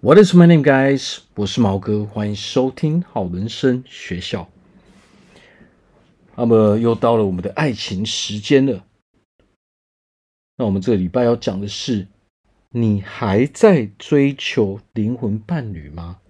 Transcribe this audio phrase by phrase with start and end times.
[0.00, 1.18] What is my name, guys？
[1.34, 4.48] 我是毛哥，欢迎收听好人生学校。
[6.36, 8.86] 那么又到了我们的爱情时间了。
[10.56, 12.06] 那我们这个礼拜要讲的是：
[12.70, 16.20] 你还在追求灵魂伴侣吗？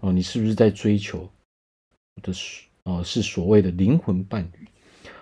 [0.00, 1.30] 哦，你是不是在追求
[2.20, 4.68] 的是哦，是所谓的灵魂伴侣？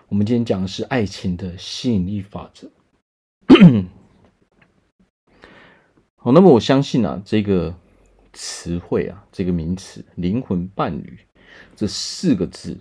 [0.08, 2.68] 我们今天讲的是爱情的吸引力法则。
[6.24, 7.74] 好，那么我相信啊，这个
[8.32, 11.18] 词汇啊，这个名词“灵魂伴侣”
[11.74, 12.78] 这四个字，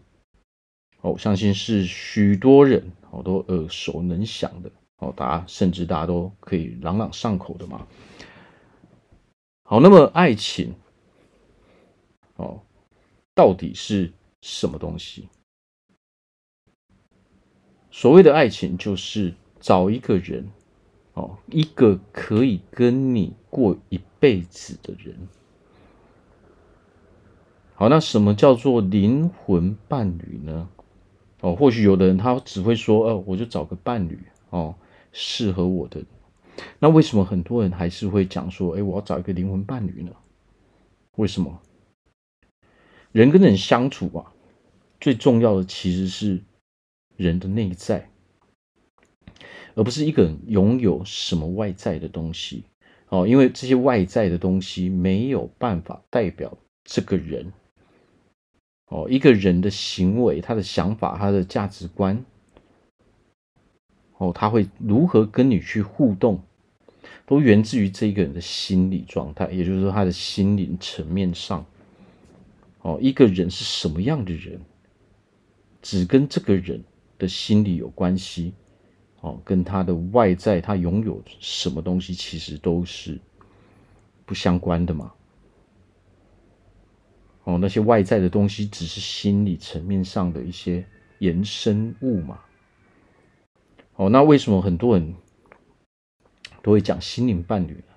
[1.01, 7.87] 我相信是许多人哦都耳熟能详的哦，大家甚至大家都可以朗朗上口的嘛。
[9.63, 10.75] 好，那么爱情
[12.35, 12.61] 哦，
[13.33, 15.27] 到底是什么东西？
[17.89, 20.47] 所谓的爱情，就是找一个人。
[21.21, 25.15] 哦，一个可以跟你过一辈子的人。
[27.75, 30.67] 好，那什么叫做灵魂伴侣呢？
[31.41, 34.19] 哦，或许有的人他只会说，哦，我就找个伴侣
[34.49, 34.75] 哦，
[35.11, 36.03] 适合我的。
[36.79, 40.11] 那为什么很多人还是会讲说，哎，我要找一个灵魂伴侣呢？
[41.17, 41.61] 为什么？
[43.11, 44.31] 人跟人相处啊，
[44.99, 46.43] 最重要的其实是
[47.15, 48.10] 人的内在。
[49.75, 52.63] 而不是一个人拥有什么外在的东西
[53.09, 57.51] 哦，因为这些外在的东西没有办法代表这个人
[58.87, 59.07] 哦。
[59.09, 62.23] 一个人的行为、他的想法、他的价值观
[64.17, 66.41] 哦，他会如何跟你去互动，
[67.25, 71.65] 都源自于这个人的心理状态，也就是说，他的心灵层面上
[72.81, 74.59] 哦，一个人是什么样的人，
[75.81, 76.83] 只跟这个人
[77.17, 78.53] 的心理有关系。
[79.21, 83.19] 哦，跟他的外在，他拥有什么东西，其实都是
[84.25, 85.13] 不相关的嘛。
[87.43, 90.83] 哦，那些外在的东西，只是心理层面上的一些
[91.19, 92.39] 延伸物嘛。
[93.95, 95.13] 哦，那为什么很多人
[96.63, 97.93] 都会讲心灵伴侣呢？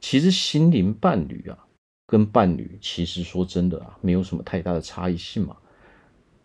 [0.00, 1.66] 其实心灵伴侣啊，
[2.06, 5.56] 跟伴侣其实说真的啊，没有什么太大的差异性嘛。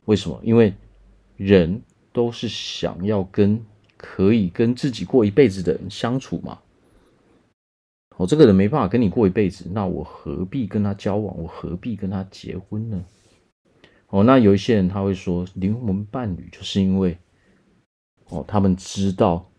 [0.05, 0.39] 为什么？
[0.43, 0.73] 因为
[1.35, 1.81] 人
[2.13, 3.61] 都是想要跟。
[4.05, 6.59] 可以跟自己过一辈子的人相处吗？
[8.17, 11.41] 哦，这个人没办法跟你过一辈子，那我何必跟他交往？
[11.41, 13.05] 我何必跟他结婚呢？
[14.09, 17.17] 哦，那有一些人他会说，灵魂伴侣就是因为，
[18.27, 19.49] 哦，他们知道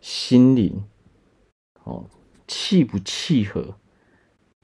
[0.00, 0.84] 心灵，
[1.82, 2.08] 哦，
[2.46, 3.74] 契不契合，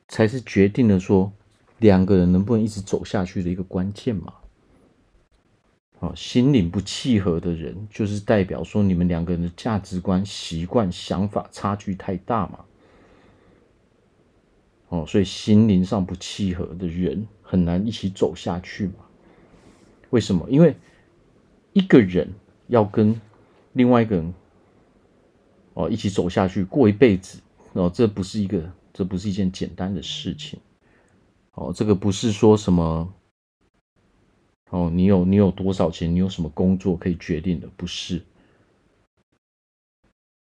[0.07, 1.33] 才是决定了说
[1.79, 4.35] 两个人能不能一直走下去的一个关键嘛。
[6.01, 12.61] 哦，心灵不契合的人，就是代表说你们两个人的价值观、习惯、想法差距太大嘛。
[14.89, 18.95] 哦，所以心灵上不契合的人很难一起走下去嘛。
[20.09, 20.49] 为什么？
[20.49, 20.75] 因为
[21.75, 22.33] 一个人
[22.69, 23.21] 要跟
[23.75, 24.35] 另外一个人
[25.75, 27.41] 哦一起走下去，过一辈子
[27.75, 30.59] 哦，这不是一个，这不是一件简单的事情。
[31.53, 33.13] 哦，这个不是说什么。
[34.71, 36.15] 哦，你有你有多少钱？
[36.15, 37.69] 你有什么工作可以决定的？
[37.77, 38.23] 不是，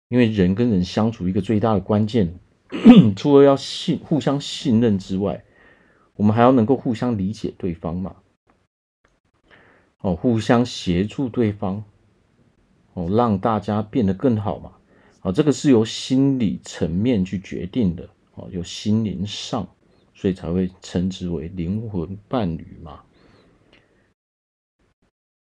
[0.10, 2.38] 因为人跟人相处一个最大的关键，
[3.16, 5.46] 除了要信互相信任之外，
[6.16, 8.18] 我们还要能够互相理解对方嘛。
[10.00, 11.84] 哦，互相协助对方，
[12.94, 14.74] 哦，让大家变得更好嘛。
[15.22, 18.10] 哦，这个是由心理层面去决定的。
[18.36, 19.68] 哦，由心灵上，
[20.14, 23.04] 所以才会称之为灵魂伴侣嘛。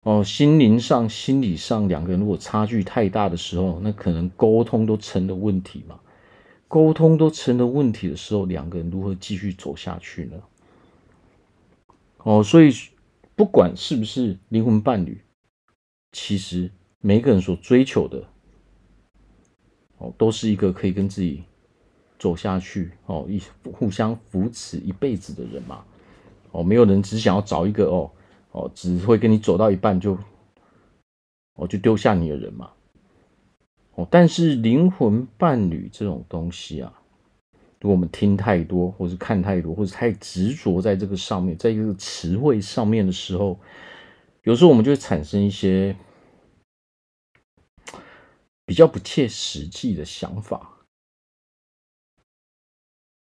[0.03, 5.99] 哦，心灵上、心理上两个人如果差距太大的时候，那可能沟通都成了问题嘛。
[6.67, 10.41] 沟通都成了问题的时候，两个人如何继续走下去呢？
[12.23, 12.71] 哦，所以
[13.35, 15.21] 不管是不是灵魂伴侣，
[16.11, 18.23] 其实每个人所追求的，
[19.99, 21.43] 哦，都是一个可以跟自己
[22.17, 23.39] 走下去，哦，一
[23.71, 25.83] 互相扶持一辈子的人嘛。
[26.51, 28.09] 哦，没有人只想要找一个哦。
[28.51, 30.17] 哦，只会跟你走到一半就，
[31.55, 32.71] 哦，就丢下你的人嘛。
[33.95, 37.01] 哦，但是灵魂伴侣这种东西啊，
[37.81, 43.59] 如果我们听太多，或是看太多，或者太执着在这个上面，在这个词汇上面的时候，
[44.43, 45.95] 有时候我们就会产生一些
[48.65, 50.77] 比较不切实际的想法。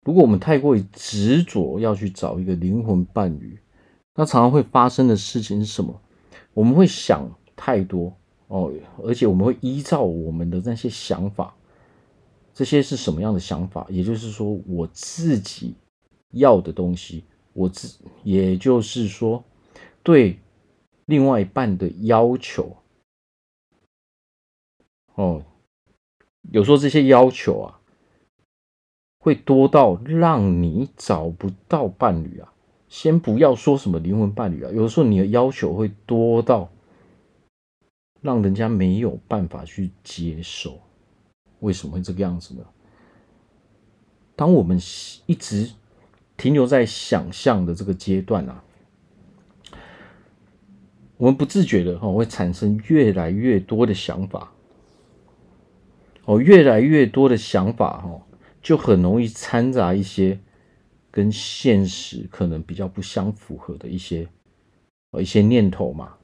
[0.05, 3.59] 如果我们太过于执着要去找一个灵魂伴侣，
[4.15, 5.99] 那常常会发生的事情是什么？
[6.53, 8.13] 我们会想太多
[8.47, 8.71] 哦，
[9.03, 11.55] 而且我们会依照我们的那些想法
[12.53, 13.87] 这些是什么样的想法？
[13.89, 15.73] 也就是说，我自己
[16.29, 17.23] 要的东西，
[17.53, 19.43] 我自也就是说，
[20.03, 20.37] 对
[21.05, 22.77] 另外一半的要求，
[25.15, 25.43] 哦，
[26.51, 27.81] 有时候这些要求啊，
[29.17, 32.52] 会多到让你找不到伴侣啊。
[32.93, 36.69] 先不要说什么灵魂伴侣啊，有的时候你的要求会多到
[38.21, 40.79] 让人家没有办法去接受。
[41.61, 42.63] 为什么会这个样子呢？
[44.35, 44.79] 当我们
[45.25, 45.71] 一直
[46.37, 48.63] 停留在想象的这个阶段啊，
[51.17, 54.51] 我们不自觉的哈会产生越来越多的想法，
[56.25, 58.21] 哦，越来越多的想法哈，
[58.61, 60.39] 就很容易掺杂一些
[61.13, 64.27] 跟现实可能比较不相符合的一些
[65.11, 66.15] 呃一些念头嘛。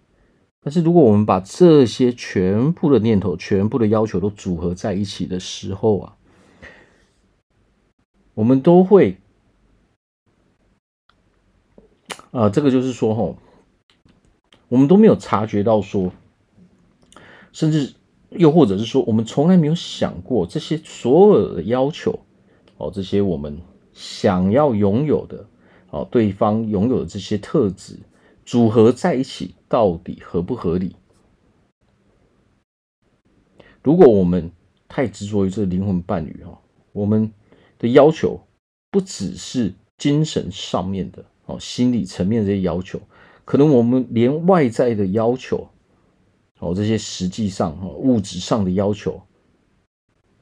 [0.61, 6.17] 但是，如果我们把这些全部的念头、全部的要求都组合在一起的时候啊，
[8.33, 9.17] 我们都会
[12.31, 13.37] 啊、这个就是说，吼，
[14.67, 16.11] 我们都没有察觉到说，
[17.53, 17.93] 甚至
[18.31, 22.19] 又或者是说，我们从来没有想过这些所有的要求，
[22.77, 23.61] 哦，这些我们
[23.99, 25.45] 想要拥有的，
[25.89, 27.99] 哦，对方拥有的这些特质。
[28.45, 30.95] 组合在一起到底合不合理？
[33.83, 34.49] 如果我们
[34.87, 36.57] 太执着于这灵魂伴侣哦，
[36.93, 37.29] 我们
[37.77, 38.39] 的要求
[38.89, 43.01] 不只是精神上面的哦，心理层面的这些要求，
[43.43, 45.67] 可能我们连外在的要求
[46.59, 49.21] 哦，这些实际上哦，物质上的要求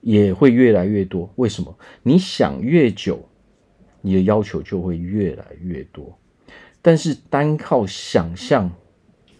[0.01, 1.29] 也会越来越多。
[1.37, 1.75] 为什么？
[2.03, 3.27] 你想越久，
[4.07, 6.17] 你的要求就会越来越多。
[6.81, 8.71] 但是单靠想象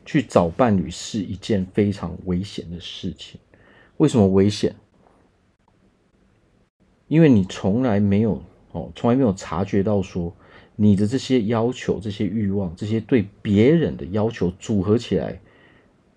[0.06, 3.40] 去找伴侣是一件非常危险的事情。
[3.96, 4.76] 为什么危险？
[7.08, 8.44] 因为你从来没有
[8.74, 10.36] 哦，从来没有察觉到说
[10.76, 15.40] 你的这些要求、这些欲望、这些对别人的要求组合起来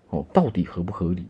[0.09, 1.25] 哦，到底合不合理？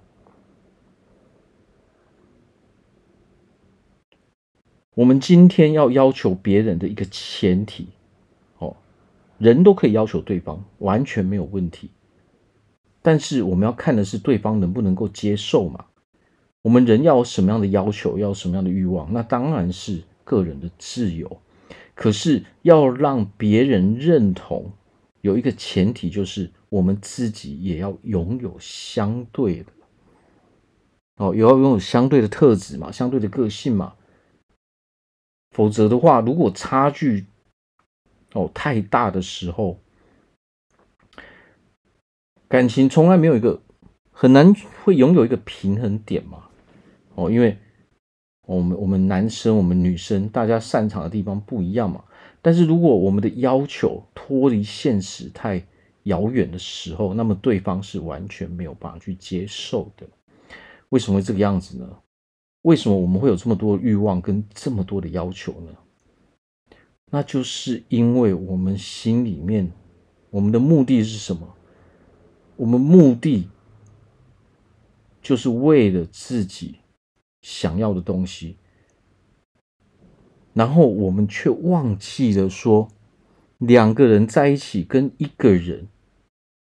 [4.96, 7.88] 我们今天要要求别人的一个前提。
[8.58, 8.76] 哦
[9.38, 11.90] 人都可以要求对方，完全没有问题。
[13.02, 15.86] 但是我们要看的是对方能不能够接受嘛。
[16.62, 21.42] 我们人要有什么样的要求，要什么样的欲望，那当然是个人的自由。
[21.96, 24.72] 可是要让别人认同，
[25.22, 29.72] 有一个前提就是我们自己也要拥有相对的，
[31.18, 33.94] 哦，也要拥有相对的特质嘛，相对的个性嘛。
[35.52, 37.26] 否则的话，如果差距，
[38.34, 39.78] 哦，太大的时候，
[42.48, 43.62] 感情从来没有一个
[44.12, 44.54] 很难
[44.84, 46.46] 会拥有一个平衡点嘛。
[47.16, 47.58] 哦，因为
[48.48, 52.04] 我们我们男生我们女生大家擅长的地方不一样嘛。
[52.42, 55.64] 但是如果我们的要求脱离现实太
[56.04, 60.08] 遥远的时候，那么对方是完全没有办法去接受的。
[60.90, 61.98] 为什么会这个样子呢？
[62.64, 65.72] 为什么我们会有这么多欲望跟这么多的要求呢？
[67.10, 69.72] 那就是因为我们心里面，
[70.30, 71.56] 我们的目的是什么？
[72.56, 73.50] 我们目的
[75.22, 76.76] 就是为了自己
[77.42, 78.56] 想要的东西，
[80.54, 82.88] 然后我们却忘记了说，
[83.58, 85.88] 两个人在一起跟一个人，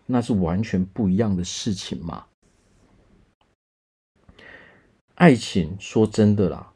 [0.08, 2.26] 那是完全不一样的事情嘛。
[5.16, 6.74] 爱情说真的啦，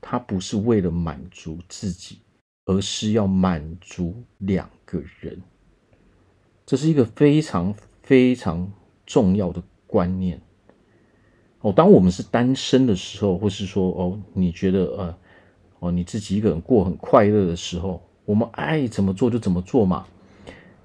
[0.00, 2.18] 它不是为了满足自己。
[2.66, 5.38] 而是要满足两个人，
[6.64, 8.72] 这是一个非常非常
[9.04, 10.40] 重要的观念。
[11.60, 15.18] 哦，当我们是单身的时候，或是说哦，你觉得呃，
[15.80, 20.06] 哦，你自己一个人过很快乐的时候，我们爱怎么做就怎么做嘛。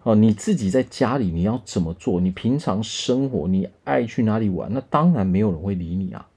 [0.03, 2.19] 哦，你自己在家里你要怎么做？
[2.19, 4.69] 你平常生活你爱去哪里玩？
[4.73, 6.27] 那当然没有人会理你啊，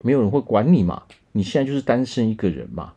[0.00, 1.04] 没有人会管你嘛。
[1.32, 2.94] 你现在就是单身一个人嘛。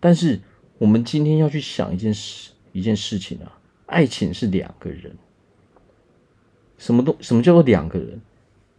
[0.00, 0.40] 但是
[0.78, 5.16] 我们今天要去想一件事，一件事情啊，爱情是两个人，
[6.76, 8.20] 什么东什么叫做两个人？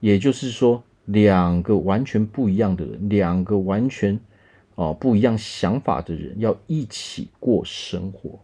[0.02, 4.20] 也就是说，两个完全不一样的人，两个完全
[4.76, 8.40] 哦不一样想法的人，要一起过生活。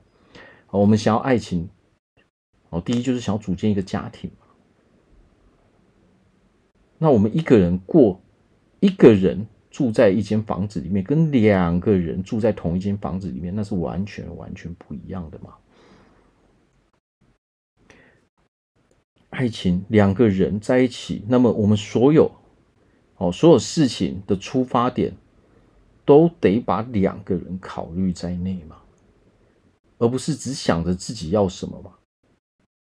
[0.72, 1.70] 我们想要爱情，
[2.70, 4.32] 哦，第一就是想要组建一个家庭。
[6.98, 8.22] 那我们一个人过，
[8.82, 9.48] 一个人。
[9.72, 15.56] 住在一间房子里面，跟两个人住在同一间房子里面，那是完全完全不一样的嘛。
[19.30, 22.30] 爱情两个人在一起，那么我们所有
[23.16, 25.14] 哦，所有事情的出发点
[26.04, 28.76] 都得把两个人考虑在内嘛，
[30.00, 31.94] 而不是只想着自己要什么嘛。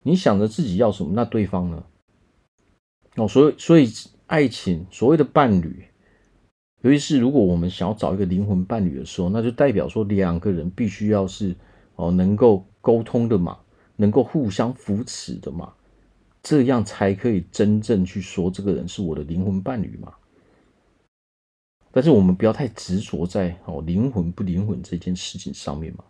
[0.03, 1.83] 你想着自己要什么，那对方呢？
[3.15, 3.91] 哦，所以所以
[4.27, 5.85] 爱情所谓的伴侣，
[6.81, 11.55] 尤其是如果我们想要找一个灵魂伴侣的时候，那就代表说两个人必须要是
[11.95, 13.57] 哦能够沟通的嘛，
[13.95, 15.73] 能够互相扶持的嘛，
[16.43, 20.13] 这样才可以真正去说这个人是我的灵魂伴侣嘛。
[21.91, 26.03] 但是我们不要太执着在哦灵魂不灵魂这件事情上面嘛。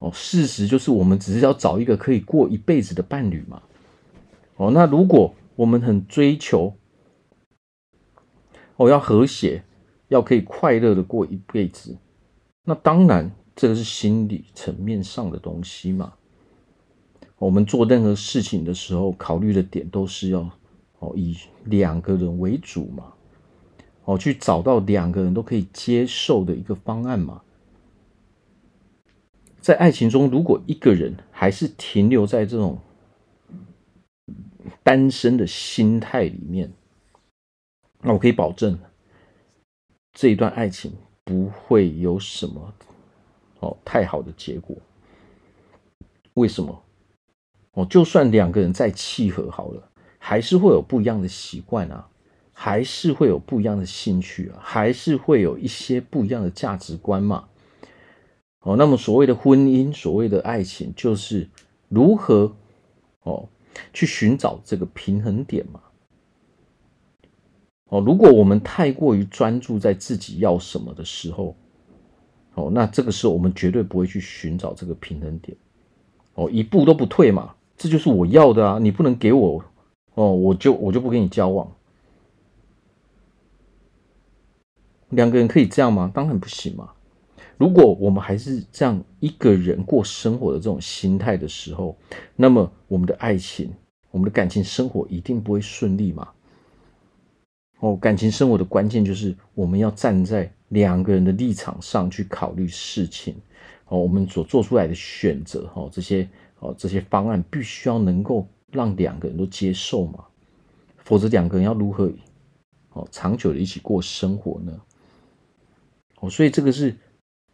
[0.00, 3.62] 哦，事实就是我们只是要找一个可以过一辈子的伴侣嘛。
[4.56, 6.74] 哦，那如果我们很追求，
[8.76, 9.62] 哦，要和谐，
[10.08, 11.98] 要可以快乐的过一辈子，
[12.64, 16.14] 那当然这个是心理层面上的东西嘛。
[17.36, 20.50] 我们做任何事情的时候，考虑的点都是要
[20.98, 23.12] 哦以两个人为主嘛，
[24.04, 27.42] 哦去找到两个人都可以接受的一个方案嘛。
[29.60, 32.78] 在爱情中，如果一个人还是停留在这种
[34.82, 36.72] 单身的心态里面，
[38.02, 38.78] 那我可以保证，
[40.12, 40.92] 这一段爱情
[41.24, 42.74] 不会有什么
[43.60, 44.76] 哦太好的结果。
[46.34, 46.82] 为什么？
[47.72, 52.08] 哦，就算两个人再契合好了，还是会有不一样的习惯啊，
[52.52, 57.48] 还是会有不一样的兴趣啊，还是会有一些不一样的价值观嘛。
[58.60, 61.48] 哦，那么所谓的婚姻，所谓的爱情，就是
[61.88, 62.56] 如何
[63.22, 63.48] 哦。
[63.92, 65.80] 去寻找这个平衡点嘛？
[67.88, 71.56] 哦，如果我们太过于专注在自己要什么的时候，
[72.54, 75.56] 哦，那这个时候我们绝对不会去寻找这个平衡点。
[76.34, 78.78] 哦，一步都不退嘛，这就是我要的啊！
[78.78, 79.64] 你不能给我，
[80.14, 81.70] 哦，我就我就不跟你交往。
[85.08, 86.08] 两个人可以这样吗？
[86.14, 86.92] 当然不行嘛。
[87.60, 91.94] 如果我们还是这样一个人过生活的这种心态的时候，
[92.34, 93.70] 那么我们的爱情、
[94.10, 96.26] 我们的感情生活一定不会顺利嘛。
[97.80, 103.36] 哦，感情生活的关键就是我们要站在两个人的立场上去考虑事情。
[103.88, 106.26] 哦，我们所做出来的选择，哦，这些
[106.60, 110.24] 哦这些方案必须要能够让两个人都接受嘛，
[110.96, 112.10] 否则两个人要如何
[112.94, 114.80] 哦长久的一起过生活呢？
[116.20, 116.96] 哦，所以这个是。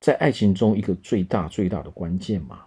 [0.06, 2.64] 在爱情中，一个最大最大的关键嘛，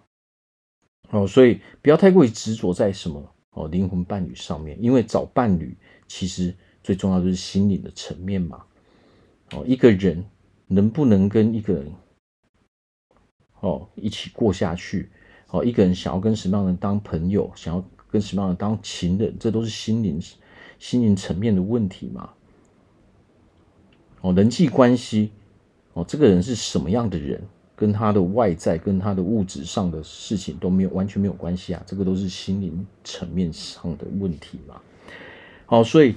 [1.10, 5.74] 哦，所以不要太过于执着在什么哦灵魂伴侣上面，因为找伴侣
[6.06, 6.54] 其实
[6.84, 8.66] 最重要就是心灵的层面嘛，
[9.54, 10.22] 哦，一个人
[10.68, 11.90] 能不能跟一个人
[13.62, 15.10] 哦一起过下去，
[15.48, 20.20] 哦，一个人想要跟什么样的人当朋友，想要跟什么样的人当情人，这都是心灵
[20.78, 22.34] 心灵层面的问题嘛，
[24.20, 25.32] 哦，人际关系。
[26.08, 27.42] 这个人是什么样的人，
[27.76, 34.82] 跟他的外在、跟他的物质上的事情都没有完全没有关系啊，这个都是心灵层面上的问题嘛。
[35.66, 36.16] 好，所以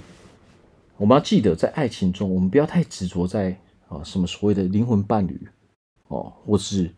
[0.97, 3.57] 我们要记得，在爱情中，我们不要太执着在
[3.89, 5.49] 啊什么所谓的灵魂伴侣
[6.09, 6.91] 哦，或是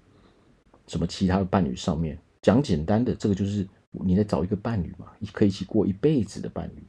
[0.87, 2.19] 什么其他的伴侣上面。
[2.41, 6.83] 讲简单的，这个就是你在找一个伴侣嘛，你可以一起过一辈子的伴侣。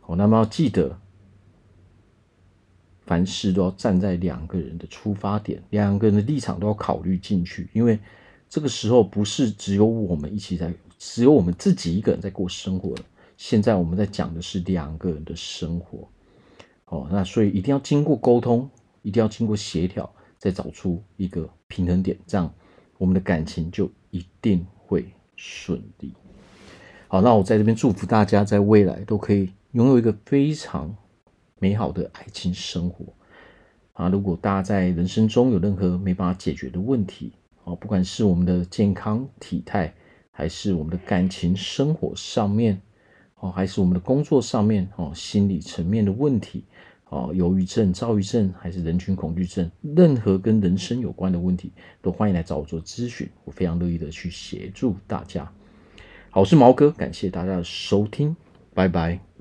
[0.00, 0.98] 好，那么要记得。
[3.06, 7.98] 凡事都要站在两个人的出发点，两个人的立场都要考虑进去，因为
[8.48, 13.02] 这个时候不是只有我们一起在，只有我们自己一个人在过生活了。
[13.36, 16.08] 现在我们在讲的是两个人的生活，
[16.86, 18.70] 哦，那所以一定要经过沟通，
[19.02, 22.50] 一定要经过协调，再找出一个平衡点，这样
[22.96, 25.04] 我们的感情就一定会
[25.36, 26.14] 顺利。
[27.08, 30.96] 好，那我在这边祝福大家，在未来都可以拥有一个非常。
[31.64, 33.06] 美好的爱情生活
[33.94, 34.10] 啊！
[34.10, 37.32] 如果大家在人生中有任何没办法解决的问题
[37.64, 39.94] 啊，不管是我们的健康体态，
[40.30, 42.78] 还是我们的感情生活上面
[43.36, 46.64] 哦，还是我们的工作上面哦，心理层面的问题
[47.08, 55.50] 哦，忧郁症、躁郁症，还是人群恐惧症，任何跟人生有关的问题，都欢迎来找我做咨询，我非常乐意的去协助大家。
[56.28, 58.36] 好，我是毛哥，感谢大家的收听，
[58.74, 59.33] 拜拜。